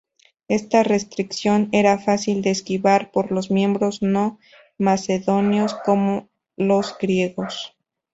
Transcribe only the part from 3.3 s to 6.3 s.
los miembros no macedonios, como